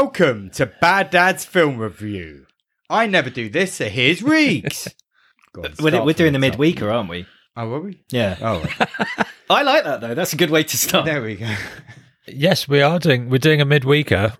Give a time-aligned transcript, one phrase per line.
[0.00, 2.46] Welcome to Bad Dad's Film Review.
[2.88, 4.86] I never do this, so here's Reeks.
[5.52, 6.60] Go on, We're, start we're from doing the the top.
[6.60, 7.26] midweeker, aren't we?
[7.56, 8.00] Oh, were we?
[8.12, 8.36] Yeah.
[8.40, 9.26] Oh, right.
[9.50, 10.14] I like that though.
[10.14, 11.04] That's a good way to start.
[11.04, 11.52] there we go.
[12.28, 13.28] Yes, we are doing.
[13.28, 14.36] We're doing a midweeker,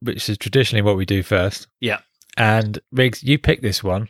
[0.00, 1.68] which is traditionally what we do first.
[1.80, 2.00] Yeah.
[2.36, 4.08] And Riggs, you picked this one.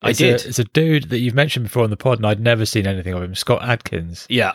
[0.00, 0.44] I It's did.
[0.44, 2.86] A, it's a dude that you've mentioned before on the pod, and I'd never seen
[2.86, 3.34] anything of him.
[3.34, 4.52] Scott Adkins, Yeah.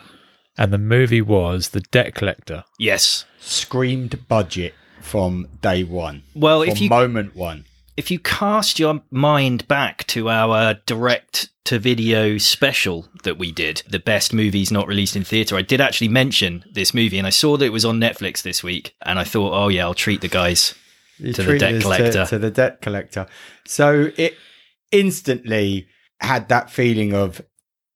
[0.56, 2.64] and the movie was The Debt Collector.
[2.78, 3.26] Yes.
[3.40, 4.74] Screamed budget
[5.06, 6.22] from day one.
[6.34, 7.64] Well, from if you moment one.
[7.96, 13.82] if you cast your mind back to our direct to video special that we did,
[13.88, 17.30] the best movies not released in theatre, I did actually mention this movie and I
[17.30, 20.20] saw that it was on Netflix this week and I thought, oh yeah, I'll treat
[20.20, 20.74] the guys.
[21.18, 22.24] You To the debt collector.
[22.24, 23.26] To, to the debt collector.
[23.64, 24.36] So it
[24.92, 25.88] instantly
[26.20, 27.40] had that feeling of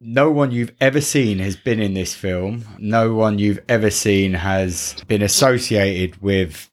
[0.01, 2.65] no one you've ever seen has been in this film.
[2.79, 6.70] No one you've ever seen has been associated with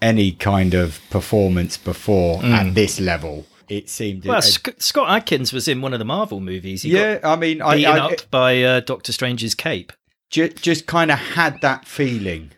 [0.00, 2.52] any kind of performance before Mm.
[2.52, 3.46] at this level.
[3.68, 4.24] It seemed.
[4.24, 6.82] Well, a- Sc- Scott Adkins was in one of the Marvel movies.
[6.82, 9.92] He yeah, I mean, I, beaten I up by uh, Doctor Strange's cape.
[10.30, 12.50] ju- just kind of had that feeling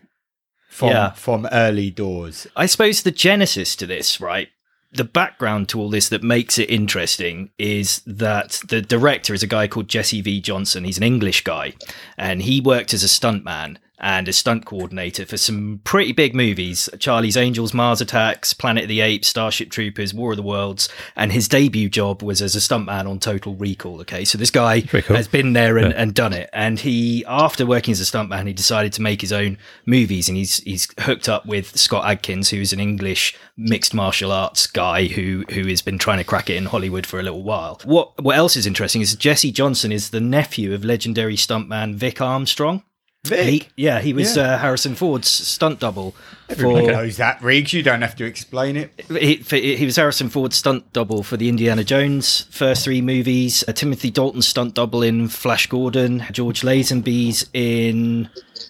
[0.69, 1.11] from Yeah.
[1.11, 2.47] from early doors.
[2.55, 4.49] I suppose the genesis to this, right?
[4.93, 9.47] The background to all this that makes it interesting is that the director is a
[9.47, 10.39] guy called Jesse V.
[10.41, 10.83] Johnson.
[10.85, 11.73] He's an English guy,
[12.17, 16.89] and he worked as a stuntman and a stunt coordinator for some pretty big movies
[16.99, 20.89] Charlie's Angels, Mars Attacks, Planet of the Apes, Starship Troopers, War of the Worlds.
[21.15, 24.01] And his debut job was as a stuntman on Total Recall.
[24.01, 25.15] Okay, so this guy cool.
[25.15, 26.01] has been there and, Yeah.
[26.01, 26.49] and done it.
[26.51, 30.27] And he, after working as a stuntman, he decided to make his own movies.
[30.27, 35.05] And he's he's hooked up with Scott Adkins, who's an English mixed martial arts guy
[35.05, 37.79] who who has been trying to crack it in Hollywood for a little while.
[37.83, 42.19] What what else is interesting is Jesse Johnson is the nephew of legendary stuntman Vic
[42.21, 42.83] Armstrong.
[43.29, 44.55] He, yeah, he was Yeah.
[44.55, 46.15] Uh, Harrison Ford's stunt double.
[46.49, 47.71] Everyone for- knows that, Riggs.
[47.71, 48.91] You don't have to explain it.
[49.09, 53.63] he, for, he was Harrison Ford's stunt double for the Indiana Jones first three movies.
[53.67, 56.25] Uh, Timothy Dalton's stunt double in Flash Gordon.
[56.31, 58.27] George Lazenby's in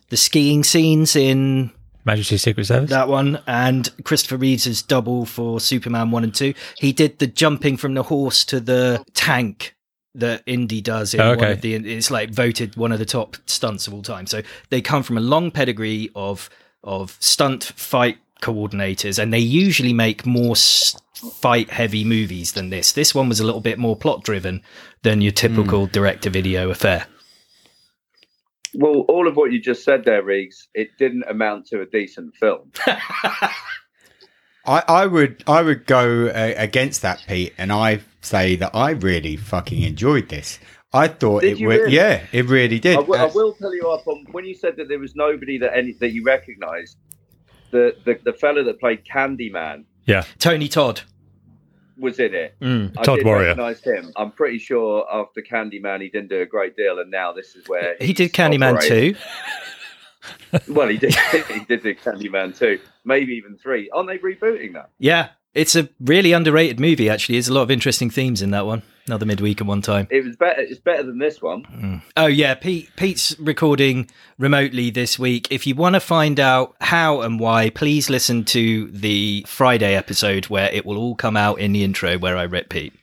[0.09, 1.72] the skiing scenes in
[2.03, 2.89] Majesty's Secret Service.
[2.89, 6.53] that one, and Christopher Reeves' double for Superman one and two.
[6.78, 9.75] He did the jumping from the horse to the tank
[10.16, 11.51] that Indy does in Oh, one okay.
[11.53, 11.75] of the.
[11.75, 14.27] It's like voted one of the top stunts of all time.
[14.27, 16.49] So they come from a long pedigree of
[16.83, 22.91] of stunt fight coordinators, and they usually make more fight heavy movies than this.
[22.91, 24.61] This one was a little bit more plot driven
[25.03, 25.91] than your typical hmm.
[25.91, 27.05] direct to video affair.
[28.73, 32.35] Well, all of what you just said there, Reeks, it didn't amount to a decent
[32.35, 32.71] film.
[34.66, 38.91] I, I would I would go uh, against that, Pete, and I say that I
[38.91, 40.59] really fucking enjoyed this.
[40.94, 41.95] I thought Did it you would, really?
[41.95, 42.97] yeah, it really did.
[42.97, 45.57] I, w- I will tell you up on when you said that there was nobody
[45.59, 46.97] that any that you recognised.
[47.71, 51.01] The, the the fellow that played Candyman yeah, Tony Todd.
[51.97, 52.55] was in it.
[52.59, 52.97] Mm.
[52.97, 53.47] I Todd did Warrior.
[53.55, 54.11] recognise him.
[54.17, 57.67] I'm pretty sure after Candyman he didn't do a great deal, and now this is
[57.69, 59.13] where He did Candyman operating.
[59.13, 59.19] too.
[60.67, 61.15] Well, he did.
[61.47, 63.89] he did do Candyman two, maybe even three.
[63.89, 64.89] Aren't they rebooting that?
[64.99, 67.09] Yeah, it's a really underrated movie.
[67.09, 68.83] Actually, there's a lot of interesting themes in that one.
[69.07, 70.07] Another midweek at one time.
[70.11, 70.61] It was better.
[70.61, 71.63] It's better than this one.
[71.63, 72.01] Mm.
[72.15, 72.89] Oh yeah, Pete.
[72.95, 75.47] Pete's recording remotely this week.
[75.51, 80.45] If you want to find out how and why, please listen to the Friday episode
[80.45, 82.93] where it will all come out in the intro where I rip Pete.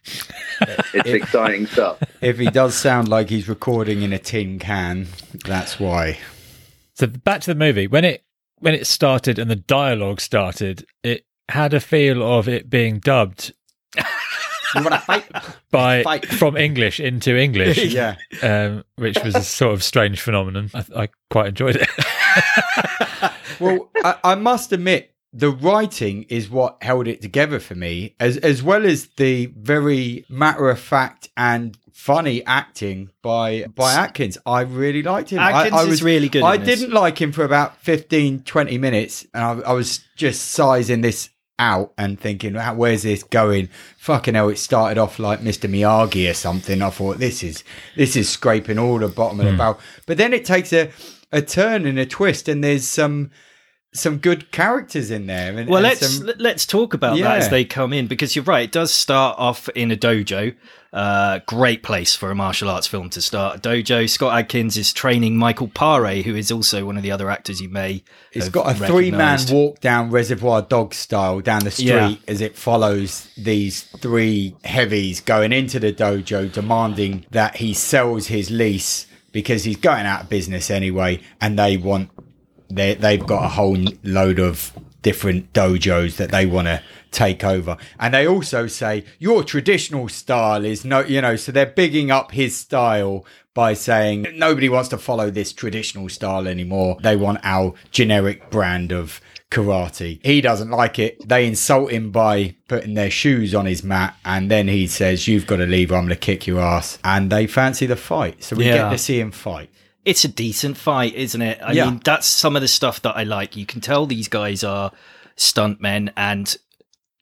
[0.61, 2.01] It's exciting stuff.
[2.21, 5.09] if he does sound like he's recording in a tin can,
[5.45, 6.19] that's why.
[6.99, 7.87] So back to the movie.
[7.87, 8.25] When it
[8.59, 13.53] when it started and the dialogue started, it had a feel of it being dubbed
[14.75, 15.25] You want to fight?
[15.71, 16.27] by Fight.
[16.27, 18.17] from English into English, yeah.
[18.43, 20.71] um, which was a sort of strange phenomenon.
[20.75, 21.89] I, I quite enjoyed it.
[23.61, 28.37] Well, I, I must admit, the writing is what held it together for me, as
[28.39, 34.39] as well as the very matter of fact and funny acting by by Adkins.
[34.47, 35.39] I really liked him.
[35.39, 39.27] Adkins I, I is really good I didn't like him for about 15, 20 minutes,
[39.35, 43.69] and I, I was just sizing this out and thinking, where's this going?
[43.99, 44.49] Fucking hell!
[44.49, 45.69] It started off like Mr.
[45.69, 46.81] Miyagi or something.
[46.81, 47.65] I thought this is
[47.97, 49.59] this is scraping all the bottom of the hmm.
[49.59, 50.91] barrel, but then it takes a
[51.33, 53.31] a turn and a twist, and there's some
[53.93, 55.57] some good characters in there.
[55.59, 58.37] And, Well, and let's some- let- let's talk about that as they come in because
[58.37, 58.65] you're right.
[58.65, 60.55] It does start off in a dojo.
[60.91, 63.57] Uh, great place for a martial arts film to start.
[63.57, 64.09] A dojo.
[64.09, 67.69] Scott Adkins is training Michael Pare, who is also one of the other actors you
[67.69, 68.03] may.
[68.33, 72.15] It's got a three man walk down Reservoir Dog style down the street Yeah.
[72.27, 78.51] as it follows these three heavies going into the dojo, demanding that he sells his
[78.51, 82.09] lease because he's going out of business anyway, and they want
[82.71, 84.73] they they've got a whole load of
[85.03, 87.77] different dojos that they want to take over.
[87.99, 92.33] And they also say your traditional style is no, you know, so they're bigging up
[92.33, 93.25] his style
[93.55, 96.99] by saying nobody wants to follow this traditional style anymore.
[97.01, 100.21] They want our generic brand of karate.
[100.25, 101.27] He doesn't like it.
[101.27, 105.47] They insult him by putting their shoes on his mat, and then he says, "You've
[105.47, 105.91] got to leave.
[105.91, 108.75] or I'm going to kick your ass." And they fancy the fight, so we Yeah.
[108.77, 109.71] get to see him fight.
[110.05, 111.59] It's a decent fight, isn't it?
[111.63, 111.87] I Yeah.
[111.87, 113.57] mean, that's some of the stuff that I like.
[113.57, 114.93] You can tell these guys are
[115.37, 116.57] stuntmen, and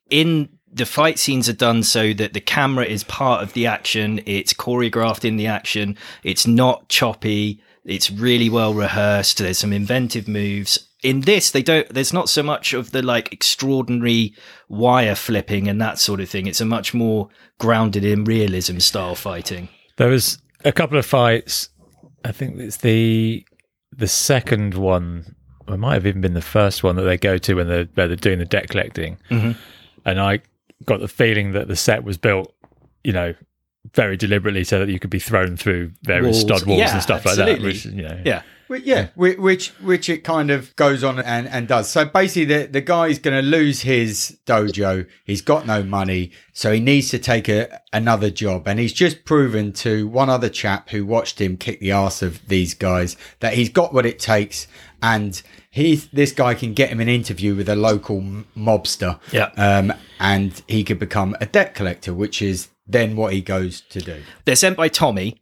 [0.09, 4.21] in the fight scenes are done so that the camera is part of the action.
[4.25, 5.97] It's choreographed in the action.
[6.23, 7.61] It's not choppy.
[7.85, 9.37] It's really well rehearsed.
[9.37, 10.77] There's some inventive moves.
[11.03, 11.87] In this, they don't.
[11.89, 14.33] There's not so much of the like extraordinary
[14.67, 16.47] wire flipping and that sort of thing.
[16.47, 17.29] It's a much more
[17.59, 19.69] grounded in realism style fighting.
[19.97, 21.69] There was a couple of fights.
[22.27, 23.45] I think it's the
[23.95, 25.35] the second one.
[25.67, 28.15] It might have even been the first one that they go to when they're, they're
[28.15, 29.17] doing the debt collecting.
[29.29, 29.55] Mhm.
[30.05, 30.39] And I
[30.85, 32.53] got the feeling that the set was built,
[33.03, 33.33] you know,
[33.93, 36.59] very deliberately so that you could be thrown through various Walls.
[36.59, 37.61] stud walls Yeah, and stuff like that.
[37.61, 38.43] Which, you know, Yeah.
[38.69, 41.89] Yeah, whi- which which it kind of goes on and, and does.
[41.89, 45.07] So basically, the the guy's going to lose his dojo.
[45.23, 48.67] He's got no money, so he needs to take a another job.
[48.67, 52.45] And he's just proven to one other chap who watched him kick the ass of
[52.47, 54.67] these guys that he's got what it takes,
[55.01, 58.21] and he's this guy can get him an interview with a local
[58.57, 59.19] mobster.
[59.31, 59.49] Yeah.
[59.57, 64.01] um, and he could become a debt collector, which is then what he goes to
[64.01, 64.21] do.
[64.45, 65.37] They're sent by Tommy.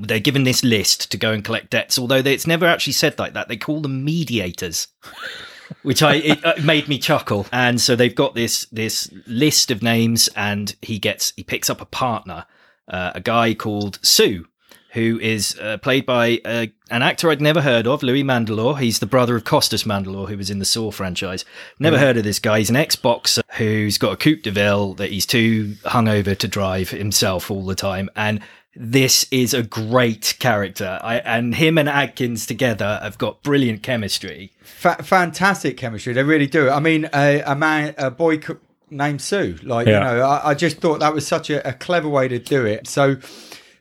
[0.00, 3.18] They're given this list to go and collect debts, although they, it's never actually said
[3.18, 3.48] like that.
[3.48, 4.88] They call them mediators,
[5.82, 7.46] which I it, uh, made me chuckle.
[7.52, 11.80] And so they've got this this list of names, and he gets he picks up
[11.80, 12.46] a partner,
[12.88, 14.46] uh, a guy called Sue,
[14.92, 18.78] who is uh, played by uh, an actor I'd never heard of, Louis Mandylor.
[18.78, 21.46] He's the brother of Costas Mandylor, who was in the Saw franchise.
[21.78, 22.58] Never heard of this guy.
[22.58, 26.90] He's an ex-boxer who's got a coupe de ville that he's too hungover to drive
[26.90, 28.10] himself all the time.
[28.14, 28.40] And
[28.74, 30.98] this is a great character.
[31.02, 34.52] I, and him and Adkins together have got brilliant chemistry.
[34.62, 36.12] Fa- fantastic chemistry.
[36.14, 36.70] They really do.
[36.70, 38.58] I mean, a, a man, a boy co-
[38.90, 39.58] named Sue.
[39.62, 39.98] Like Yeah.
[40.12, 42.64] you know, I, I just thought that was such a, a clever way to do
[42.64, 42.86] it.
[42.88, 43.16] So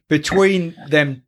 [0.10, 1.24] between them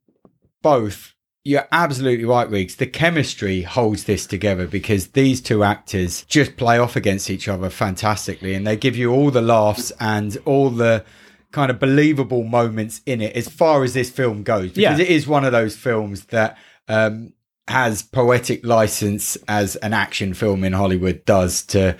[0.61, 1.13] both,
[1.45, 2.75] you're absolutely right, Riggs.
[2.77, 7.69] The chemistry holds this together because these two actors just play off against each other
[7.69, 11.03] fantastically, and they give you all the laughs and all the
[11.53, 15.05] kind of believable moments in it as far as this film goes because Yeah.
[15.05, 16.57] it is one of those films that
[16.89, 17.31] um
[17.69, 21.95] has poetic license as an action film in Hollywood does to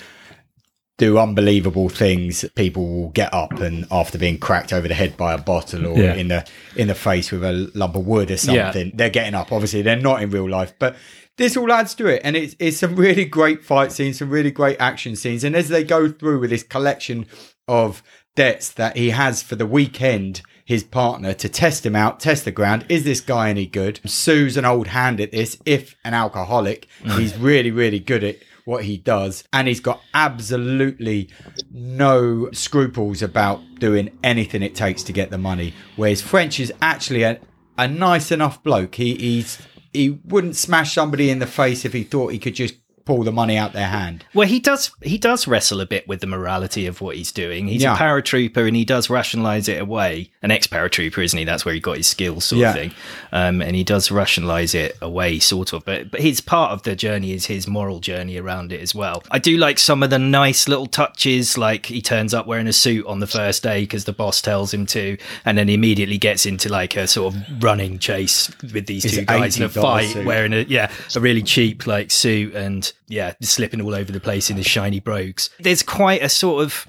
[0.98, 2.46] do unbelievable things.
[2.56, 5.98] People will get up and after being cracked over the head by a bottle or
[5.98, 6.14] Yeah.
[6.16, 6.46] in the
[6.76, 8.38] in the face with a lump of wood or Yeah.
[8.72, 9.52] something, they're getting up.
[9.52, 10.96] Obviously, they're not in real life, but
[11.38, 14.52] this all adds to it, and it's it's some really great fight scenes, some really
[14.52, 17.26] great action scenes, and as they go through with this collection
[17.68, 18.04] of
[18.36, 20.42] debts that he has for the weekend.
[20.66, 22.86] His partner to test him out, test the ground.
[22.88, 24.00] Is this guy any good?
[24.06, 26.88] Sue's an old hand at this, if an alcoholic.
[27.02, 27.20] Mm.
[27.20, 29.44] He's really, really good at what he does.
[29.52, 31.30] And he's got absolutely
[31.72, 35.74] no scruples about doing anything it takes to get the money.
[35.98, 37.40] Whereas French is actually a,
[37.78, 38.96] a nice enough bloke.
[38.96, 39.58] He he's
[39.92, 43.32] he wouldn't smash somebody in the face if he thought he could just pull the
[43.32, 44.26] money out their hand.
[44.34, 44.92] Well, he does.
[45.02, 47.68] He does wrestle a bit with the morality of what he's doing.
[47.68, 47.96] He's Yeah.
[47.96, 50.30] a paratrooper, and he does rationalize it away.
[50.42, 51.46] An ex-paratrooper, isn't he?
[51.46, 52.70] That's where he got his skills, sort Yeah.
[52.70, 52.92] of thing.
[53.32, 55.84] Um, and he does rationalize it away, sort of.
[55.86, 59.24] But but his part of the journey is his moral journey around it as well.
[59.32, 62.74] I do like some of the nice little touches, like he turns up wearing a
[62.74, 66.18] suit on the first day because the boss tells him to, and then he immediately
[66.18, 69.70] gets into like a sort of running chase with these It's two guys in a
[69.70, 70.26] fight, suit.
[70.26, 74.50] wearing a yeah a really cheap like suit and yeah slipping all over the place
[74.50, 76.88] in his shiny brogues there's quite a sort of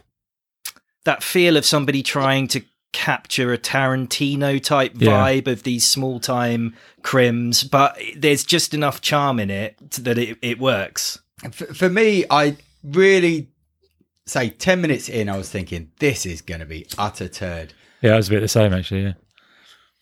[1.05, 2.63] that feel of somebody trying to
[2.93, 5.11] capture a tarantino type Yeah.
[5.11, 10.39] vibe of these small time crims but there's just enough charm in it that it,
[10.43, 11.19] it works
[11.51, 13.49] For, for me, I really
[14.27, 17.75] say 10 minutes in, I was thinking, this is going to be utter turd.
[18.01, 19.03] Yeah, I was a bit the same actually.
[19.03, 19.13] Yeah.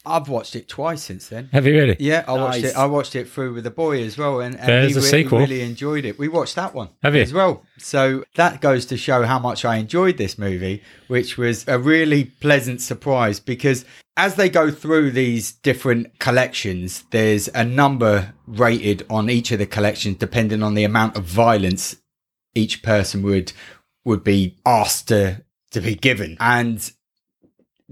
[0.04, 1.48] I've watched it twice since then.
[1.52, 1.96] Have you really?
[2.00, 2.76] Yeah, I watched it.
[2.76, 5.08] I watched it through with the boy as well, and, and There's he a re-
[5.08, 5.38] sequel.
[5.38, 6.18] really enjoyed it.
[6.18, 7.22] We watched that one, Have you?
[7.22, 7.64] as well?
[7.78, 12.24] So that goes to show how much I enjoyed this movie, which was a really
[12.24, 13.84] pleasant surprise because
[14.16, 19.66] as they go through these different collections, there's a number rated on each of the
[19.66, 21.96] collections depending on the amount of violence
[22.54, 23.52] each person would
[24.04, 26.90] would be asked to to be given, and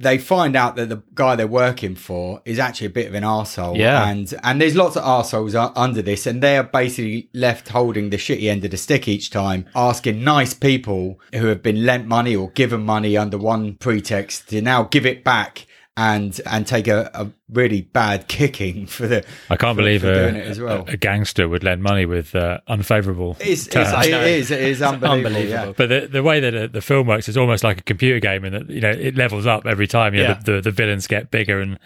[0.01, 3.23] they find out that the guy they're working for is actually a bit of an
[3.23, 3.77] arsehole.
[3.77, 4.09] Yeah.
[4.09, 8.17] And and there's lots of arseholes under this, and they are basically left holding the
[8.17, 12.35] shitty end of the stick each time, asking nice people who have been lent money
[12.35, 15.67] or given money under one pretext to now give it back
[16.01, 20.11] and and take a, a really bad kicking for the I can't for- believe for
[20.11, 20.85] a, doing it as well.
[20.89, 24.07] a gangster would lend money with uh, unfavourable It's, it's, terms.
[24.07, 25.27] it is it is unbelievable.
[25.27, 25.67] unbelievable.
[25.69, 25.73] yeah.
[25.77, 28.45] But the, the way that uh, the film works is almost like a computer game,
[28.45, 30.15] and that you know it levels up every time.
[30.15, 30.41] You know, Yeah.
[30.45, 31.79] the, the the villains get bigger, and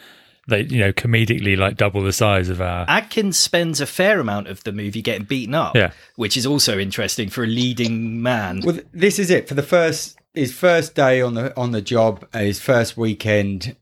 [0.46, 2.84] they you know comedically like double the size of our.
[2.88, 5.90] Adkins spends a fair amount of the movie getting beaten up, Yeah.
[6.16, 8.60] which is also interesting for a leading man.
[8.64, 12.26] Well, this is it for the first his first day on the on the job,
[12.34, 13.74] uh, his first weekend.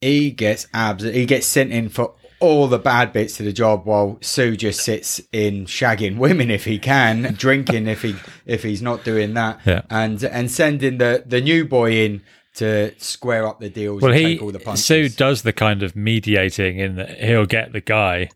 [0.00, 1.04] He gets abs.
[1.04, 4.80] He gets sent in for all the bad bits of the job, while Sue just
[4.80, 9.60] sits in shagging women if he can, drinking if he if he's not doing that,
[9.64, 9.82] Yeah.
[9.90, 12.22] and and sending the the new boy in
[12.54, 14.02] to square up the deals.
[14.02, 14.84] Well, and he take all the punches.
[14.84, 18.28] Sue does the kind of mediating in that he'll get the guy,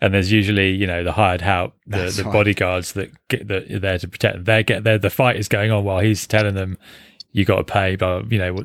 [0.00, 2.32] and there's usually you know the hired help, the, the right.
[2.32, 4.44] bodyguards that get that are there to protect them.
[4.44, 4.98] They get there.
[4.98, 6.76] The fight is going on while he's telling them
[7.34, 8.64] you got to pay, but you know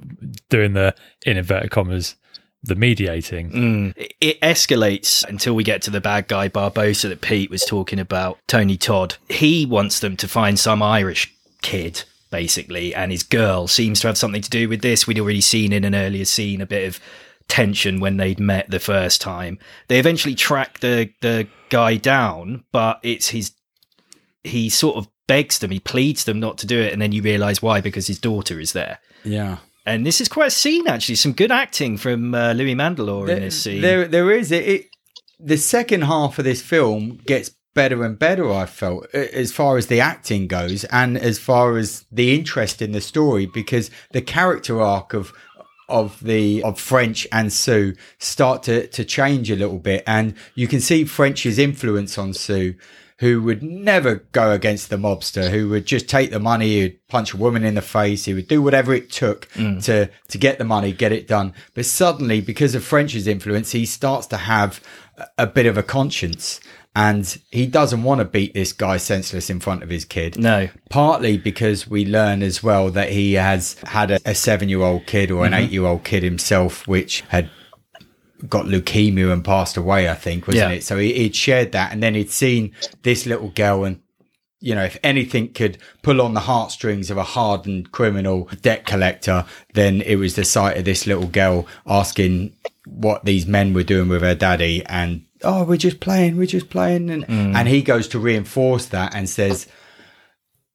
[0.50, 0.96] doing the
[1.26, 2.16] in inverted commas
[2.64, 3.52] the mediating.
[3.52, 3.94] Mm.
[3.98, 8.00] It- It escalates until we get to the bad guy Barbosa that Pete was talking
[8.00, 9.16] about, Tony Todd.
[9.30, 14.18] He wants them to find some Irish kid, basically, and his girl seems to have
[14.18, 15.08] something to do with this.
[15.08, 17.00] We'd already seen in an earlier scene a bit of
[17.48, 19.58] tension when they'd met the first time.
[19.88, 23.54] They eventually track the the guy down, but it's his
[24.44, 27.22] he sort of begs them, he pleads them not to do it, and then you
[27.22, 28.98] realise why, because his daughter is there.
[29.24, 29.58] yeah.
[29.86, 31.16] And this is quite a scene, actually.
[31.16, 33.82] Some good acting from uh, Louis Mandylor in this scene.
[33.82, 34.86] There, there is it, it.
[35.40, 38.52] The second half of this film gets better and better.
[38.52, 42.92] I felt as far as the acting goes, and as far as the interest in
[42.92, 45.32] the story, because the character arc of
[45.88, 50.68] of the of French and Sue start to to change a little bit, and you
[50.68, 52.76] can see French's influence on Sue.
[53.20, 55.50] Who would never go against the mobster?
[55.50, 56.80] Who would just take the money?
[56.80, 58.26] He'd punch a woman in the face.
[58.26, 59.84] He would do whatever it took mm.
[59.86, 61.54] to to get the money, get it done.
[61.74, 64.82] But suddenly, because of French's influence, he starts to have
[65.38, 66.62] a- bit of a conscience,
[66.96, 70.38] and he doesn't want to beat this guy senseless in front of his kid.
[70.38, 70.70] no.
[70.90, 75.06] Partly because we learn as well that he has had a, a seven year old
[75.06, 75.64] kid or an mm-hmm.
[75.64, 77.50] eight year old kid himself, which had
[78.48, 80.78] got leukemia and passed away, I think, wasn't Yeah.
[80.78, 80.84] it?
[80.84, 84.02] So he, he'd shared that and then he'd seen this little girl and
[84.62, 89.46] you know, if anything could pull on the heartstrings of a hardened criminal debt collector,
[89.74, 92.52] then it was the sight of this little girl asking
[92.86, 96.70] what these men were doing with her daddy and oh, we're just playing, we're just
[96.70, 97.56] playing and mm.
[97.56, 99.66] and he goes to reinforce that and says,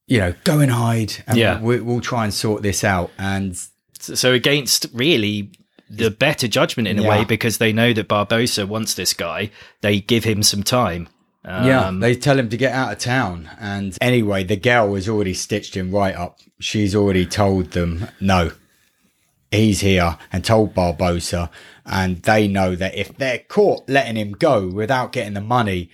[0.06, 1.60] you know, go and hide and Yeah.
[1.60, 3.10] we, we'll try and sort this out.
[3.18, 3.54] And
[4.00, 5.52] so against really
[5.96, 7.08] the better judgment in a Yeah.
[7.08, 9.50] way because they know that Barbosa wants this guy.
[9.80, 11.08] They give him some time.
[11.44, 13.50] Um, Yeah, they tell him to get out of town.
[13.60, 16.38] And anyway, the girl has already stitched him right up.
[16.60, 18.52] She's already told them, no,
[19.50, 21.50] he's here, and told Barbosa.
[21.86, 25.90] And they know that if they're caught letting him go without getting the money,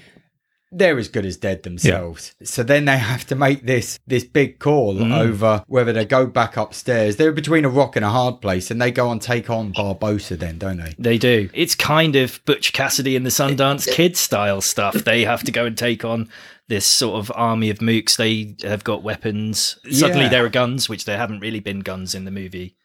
[0.72, 2.34] they're as good as dead themselves.
[2.42, 5.16] So then they have to make this this big call mm.
[5.16, 7.16] over whether they go back upstairs.
[7.16, 10.38] They're between a rock and a hard place, and they go and take on Barbosa.
[10.38, 10.94] Then, don't they?
[10.98, 11.50] They do.
[11.52, 14.94] It's kind of Butch Cassidy and the Sundance Kid style stuff.
[14.94, 16.28] They have to go and take on
[16.68, 18.16] this sort of army of mooks.
[18.16, 19.78] They have got weapons.
[19.90, 20.28] Suddenly Yeah.
[20.28, 22.76] there are guns, which there haven't really been guns in the movie.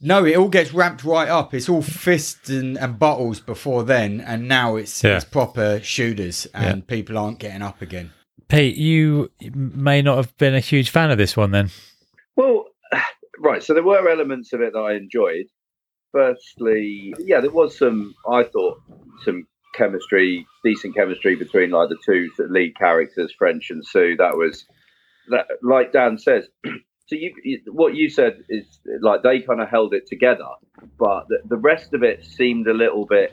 [0.00, 1.52] No, it all gets ramped right up.
[1.54, 5.16] It's all fists and, and bottles before then, and now it's Yeah.
[5.16, 8.12] it's proper shooters, and people aren't getting up again.
[8.48, 11.70] Pete, you may not have been a huge fan of this one then.
[12.36, 12.66] Well,
[13.40, 13.62] right.
[13.62, 15.46] So there were elements of it that I enjoyed.
[16.12, 18.14] Firstly, yeah, there was some.
[18.30, 18.80] I thought
[19.24, 24.16] some chemistry, decent chemistry between like the two lead characters, French and Sue.
[24.16, 24.64] That was
[25.30, 26.48] that, like Dan says.
[27.08, 28.64] So you, you, what you said is
[29.00, 30.44] like they kind of held it together,
[30.98, 33.32] but the, the rest of it seemed a little bit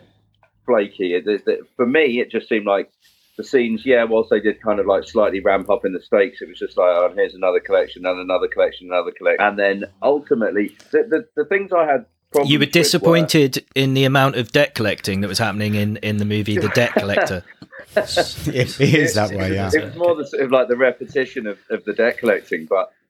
[0.65, 1.13] flaky.
[1.13, 2.89] It, it, it- for me, it just seemed like
[3.37, 6.41] the scenes, yeah, whilst they did kind of like slightly ramp up in the stakes,
[6.41, 9.45] it was just like, oh, here's another collection, and another collection, another collection.
[9.45, 13.93] And then ultimately, the, the, the things I had problems You were with disappointed in
[13.93, 17.43] the amount of debt collecting that was happening in, in the movie The Debt Collector.
[17.97, 19.69] It is that way, yeah.
[19.73, 22.91] It was more the sort of like the repetition of, of the debt collecting, but
[23.03, 23.04] the,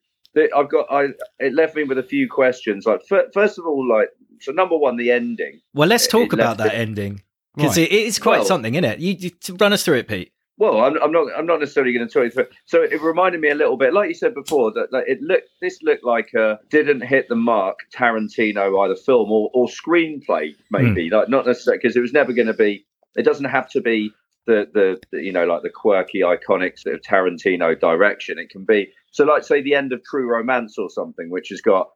[0.55, 1.07] I've got I
[1.39, 2.85] it left me with a few questions.
[2.85, 4.09] Like fir- first of all, like
[4.41, 5.61] so number one, the ending.
[5.73, 7.21] Well, let's talk it about that it- ending
[7.55, 7.89] because Right.
[7.89, 8.99] it, it is quite Well- something, isn't it?
[8.99, 10.31] You, you to run us through it, Pete.
[10.57, 11.27] well, I'm, I'm not.
[11.37, 12.29] I'm not necessarily going to tell you.
[12.31, 15.21] through- So it reminded me a little bit, like you said before, that, that it
[15.21, 15.47] looked.
[15.61, 21.07] This looked like a didn't hit the mark Tarantino either film or, or screenplay, maybe.
[21.09, 21.15] Hmm.
[21.15, 22.85] Like not necessarily because it was never going to be.
[23.15, 24.11] It doesn't have to be
[24.47, 28.37] the, the the you know like the quirky, iconic sort of Tarantino direction.
[28.39, 31.61] It can be so, like say the end of True Romance or something, which has
[31.61, 31.87] got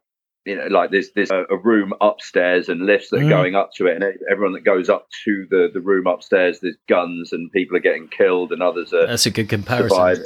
[0.46, 3.28] you know, like there's there's a, a room upstairs and lifts that are Mm.
[3.28, 6.78] going up to it, and everyone that goes up to the the room upstairs, there's
[6.88, 9.90] guns and people are getting killed, and others are That's a good comparison.
[9.90, 10.18] survive.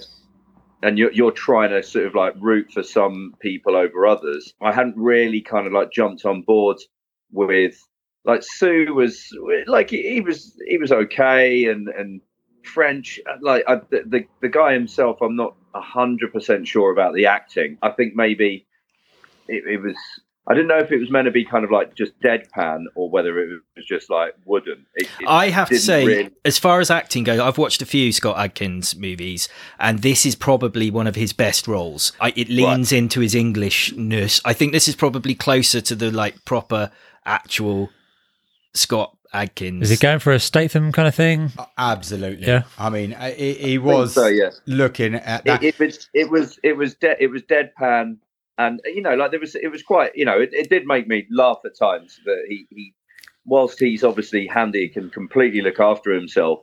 [0.85, 4.55] And you're you're trying to sort of like root for some people over others.
[4.63, 6.77] I hadn't really kind of like jumped on board
[7.33, 7.75] with
[8.25, 9.37] like Sue was
[9.67, 12.21] like he, he was he was okay and and
[12.67, 17.79] French like I, the, the guy himself I'm not hundred percent sure about the acting.
[17.83, 18.67] I think maybe
[19.49, 19.97] it, it was
[20.47, 23.09] I didn't know if it was meant to be kind of like just deadpan or
[23.09, 24.85] whether it was just like wooden.
[24.95, 27.87] It, it I have to say, really- as far as acting goes, I've watched a
[27.87, 32.13] few Scott Adkins movies, and this is probably one of his best roles.
[32.21, 34.43] I, it leans into his Englishness.
[34.45, 36.91] I think this is probably closer to the like proper,
[37.25, 37.89] actual
[38.75, 39.83] Scott Adkins.
[39.83, 41.53] Is he going for a Statham kind of thing?
[41.77, 42.47] Absolutely.
[42.47, 42.63] Yeah.
[42.79, 44.61] I mean, he, he was so, yes.
[44.67, 45.63] looking at that.
[45.63, 48.19] it, it was it was it was de- it was deadpan
[48.59, 51.07] and you know like there was it was quite you know it, it did make
[51.07, 52.95] me laugh at times that he he
[53.45, 56.61] whilst he's obviously handy can completely look after himself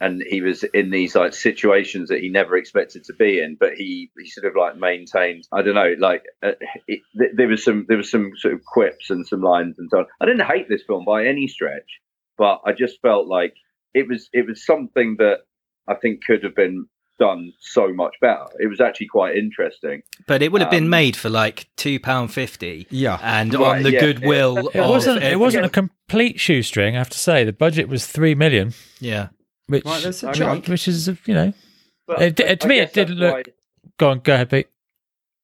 [0.00, 3.74] and he was in these like situations that he never expected to be in but
[3.74, 6.52] he he sort of like maintained i don't know like uh,
[6.86, 9.88] it, th- there was some there was some sort of quips and some lines and
[9.90, 12.00] so on i didn't hate this film by any stretch
[12.38, 13.54] but i just felt like
[13.94, 15.38] it was it was something that
[15.88, 16.86] i think could have been
[17.18, 18.46] done so much better.
[18.58, 20.02] It was actually quite interesting.
[20.26, 23.18] but it would have been um, made for like two pound fifty, yeah.
[23.22, 24.80] and Right, on the yeah, goodwill yeah.
[24.80, 25.22] It of wasn't.
[25.22, 26.96] It wasn't a complete shoestring.
[26.96, 29.28] I have to say, the budget was three million, Yeah,
[29.68, 30.38] which Right, that's a Okay.
[30.38, 30.66] chunk.
[30.66, 31.52] which is you know.
[32.08, 33.42] But It- it- to I me, it guess that's did look- why-
[33.98, 34.66] Go on, go ahead, Pete.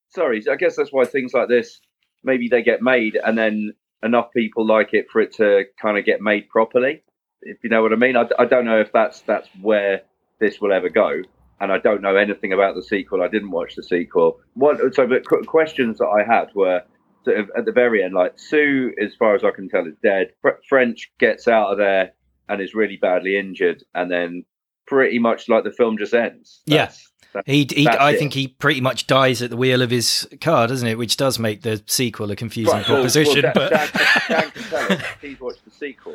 [0.09, 1.80] sorry, I guess that's why things like this
[2.25, 6.05] maybe they get made, and then enough people like it for it to kind of
[6.05, 7.02] get made properly.
[7.42, 10.03] If you know what I mean, I, I don't know if that's that's where
[10.40, 11.22] this will ever go,
[11.61, 13.22] and I don't know anything about the sequel.
[13.22, 14.40] I didn't watch the sequel.
[14.55, 16.83] What so, but qu- questions that I had were
[17.25, 19.94] sort of at the very end, like Sue, as far as I can tell, is
[20.03, 20.33] dead.
[20.42, 22.12] Fr- French gets out of there
[22.49, 24.44] and is really badly injured, and then
[24.87, 26.62] pretty much like the film just ends.
[26.66, 26.90] Yeah.
[27.33, 27.83] That's- that's- he.
[27.83, 28.19] he I it.
[28.19, 30.97] think he pretty much dies at the wheel of his car, doesn't it?
[30.99, 33.43] Which does make the sequel a confusing Right, well- proposition.
[33.45, 34.99] well, but Dan, Dan, Dan can tell.
[35.21, 36.14] He's watched the sequel.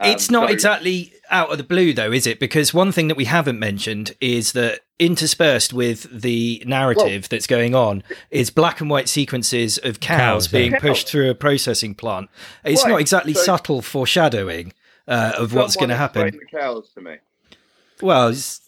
[0.00, 2.40] Um, It's not so- exactly out of the blue, though, is it?
[2.40, 7.74] Because one thing that we haven't mentioned is that interspersed with the narrative that's going
[7.74, 10.80] on is black and white sequences of cows, Cows, being Cows.
[10.80, 12.28] pushed through a processing plant.
[12.64, 14.72] It's Right, not exactly so- subtle foreshadowing
[15.06, 16.36] uh, of what's going to happen.
[16.36, 17.16] The cows to me.
[18.02, 18.60] Well, it's,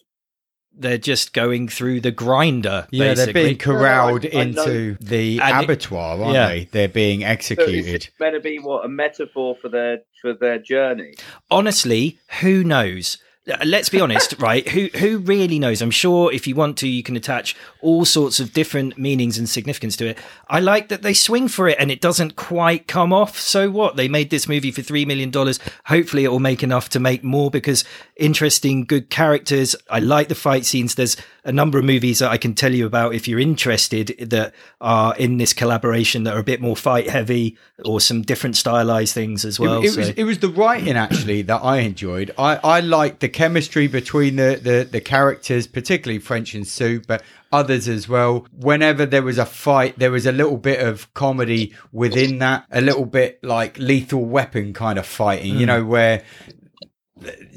[0.79, 2.87] they're just going through the grinder.
[2.91, 6.49] Yeah, they're being corralled No, I- I know- into the And it- abattoir, aren't yeah.
[6.49, 6.69] they?
[6.71, 8.05] They're being So executed.
[8.05, 11.15] it meant to be what a metaphor for their for their journey?
[11.51, 13.19] honestly, who knows?
[13.49, 14.69] Uh, Let's be honest, right?
[14.69, 15.81] Who who really knows?
[15.83, 19.49] I'm sure if you want to, you can attach all sorts of different meanings and
[19.49, 20.19] significance to it.
[20.49, 23.39] I like that they swing for it and it doesn't quite come off.
[23.39, 23.97] So what?
[23.97, 25.59] They made this movie for three million dollars.
[25.87, 27.85] Hopefully, it will make enough to make more because
[28.17, 29.75] interesting, good characters.
[29.91, 30.95] I like the fight scenes.
[30.95, 31.17] There's
[31.49, 35.17] a number of movies that I can tell you about if you're interested that are
[35.17, 37.57] in this collaboration that are a bit more fight heavy
[37.87, 39.83] or some different stylized things as well.
[39.83, 40.01] it, it so.
[40.01, 42.35] was it was the writing actually that I enjoyed.
[42.37, 47.23] I, I liked the chemistry between the, the, the characters, particularly French and Sue, but
[47.51, 48.47] others as well.
[48.53, 52.83] Whenever there was a fight, there was a little bit of comedy within that, a
[52.83, 55.69] little bit like lethal weapon kind of fighting, you mm.
[55.69, 56.23] know, where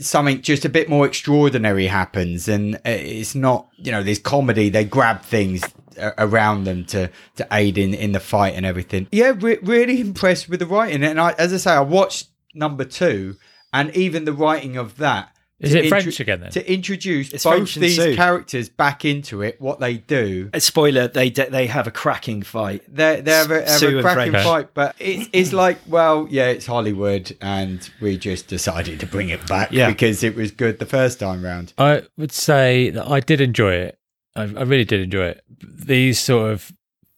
[0.02, 4.70] something just a bit more extraordinary happens and uh, it's not you know there's comedy
[4.70, 5.64] they grab things
[6.00, 9.08] uh, around them to to aid in in the fight and everything.
[9.12, 12.84] Yeah re- really impressed with the writing and i as i say i watched number
[12.84, 13.36] two
[13.74, 16.52] and even the writing of that Is it intro- French again then?
[16.52, 18.16] to introduce It's both these Sue.
[18.16, 22.84] characters back into it what they do A spoiler: they they have a cracking fight.
[22.88, 24.46] They're, they have a, have a cracking French.
[24.46, 29.30] fight, but it's it's like, well, yeah, it's Hollywood, and we just decided to bring
[29.30, 29.90] it back Yeah.
[29.90, 31.74] because it was good the first time round.
[31.78, 33.98] I would say that I did enjoy it.
[34.36, 35.44] I, I really did enjoy it.
[35.62, 36.72] These sort of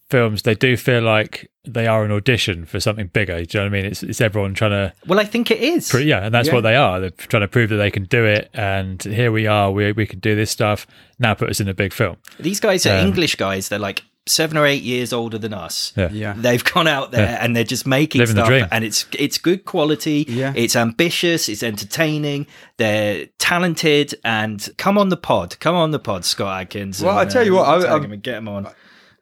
[0.09, 3.43] films, they do feel like they are an audition for something bigger.
[3.43, 3.85] Do you know what I mean?
[3.91, 5.89] It's it's everyone trying to, Well, I think it is.
[5.89, 6.55] pre- yeah, and that's Yeah.
[6.55, 6.99] what they are.
[6.99, 8.49] They're trying to prove that they can do it.
[8.53, 9.71] And here we are.
[9.71, 10.85] We we can do this stuff.
[11.19, 12.17] Now put us in a big film.
[12.39, 13.69] These guys are Um, English guys.
[13.69, 15.91] They're like seven or eight years older than us.
[15.97, 16.09] Yeah.
[16.11, 16.33] Yeah.
[16.37, 17.39] They've gone out there Yeah.
[17.43, 18.67] and they're just making Living the stuff, dream.
[18.71, 20.25] and it's it's good quality.
[20.29, 20.53] Yeah.
[20.55, 21.47] It's ambitious.
[21.49, 22.47] It's entertaining.
[22.77, 24.15] They're talented.
[24.25, 25.57] And come on the pod.
[25.59, 27.01] Come on the pod, Scott Adkins.
[27.01, 28.67] Well, and, I tell you what, I- tag I'm- him and get him on.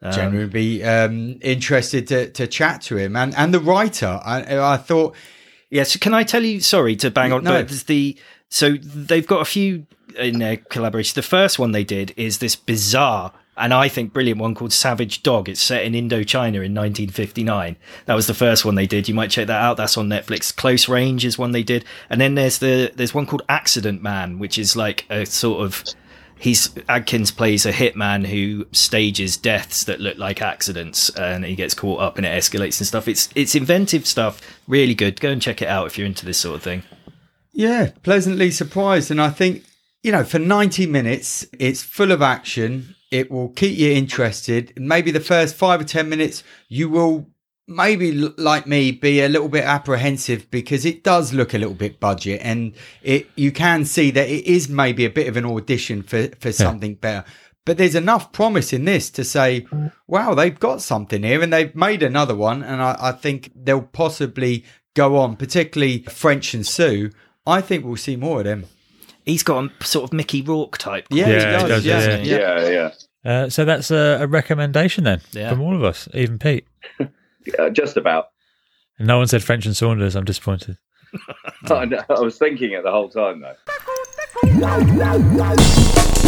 [0.02, 4.20] Um, Genuinely be um, interested to, to chat to him and, and the writer.
[4.24, 5.14] I, I thought,
[5.70, 6.60] Yes, can I tell you?
[6.60, 7.62] Sorry to bang on, No.
[7.62, 8.16] but the
[8.50, 9.86] so they've got a few
[10.18, 11.14] in their collaboration.
[11.14, 15.22] The first one they did is this bizarre and I think brilliant one called Savage
[15.22, 15.48] Dog.
[15.48, 17.76] It's set in Indochina in 1959.
[18.06, 19.08] That was the first one they did.
[19.08, 19.76] You might check that out.
[19.76, 20.54] That's on Netflix.
[20.54, 24.38] Close Range is one they did, and then there's the there's one called Accident Man,
[24.38, 25.84] which is like a sort of
[26.42, 31.72] he's Adkins plays a hitman who stages deaths that look like accidents, and he gets
[31.72, 33.06] caught up and it escalates and stuff.
[33.06, 35.20] It's it's inventive stuff, really good.
[35.20, 36.82] Go and check it out if you're into this sort of thing.
[37.52, 39.10] yeah, pleasantly surprised.
[39.10, 39.64] And I think,
[40.02, 42.96] you know, for 90 minutes, it's full of action.
[43.10, 44.72] It will keep you interested.
[44.76, 47.28] Maybe the first five or 10 minutes, you will
[47.74, 51.98] maybe like me be a little bit apprehensive because it does look a little bit
[52.00, 56.02] budget and it you can see that it is maybe a bit of an audition
[56.02, 57.24] for for something better
[57.64, 59.66] but there's enough promise in this to say
[60.06, 63.82] wow they've got something here and they've made another one and i, I think they'll
[63.82, 67.10] possibly go on particularly french and sue
[67.46, 68.64] i think we'll see more of them
[69.24, 71.06] He's got a sort of Mickey Rourke type.
[71.08, 72.16] yeah, Yeah, he he does, does, yeah, yeah.
[72.24, 72.60] yeah.
[72.60, 72.90] Yeah,
[73.24, 73.30] yeah.
[73.44, 75.48] Uh, so that's a, a recommendation then Yeah.
[75.50, 76.66] from all of us, even Pete.
[77.58, 78.26] Uh, just about.
[78.98, 80.16] And no one said French and Saunders.
[80.16, 80.78] I'm disappointed.
[81.70, 83.54] I, know, I was thinking it the whole time though.